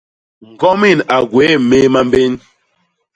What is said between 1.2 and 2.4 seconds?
gwéé méé mambén.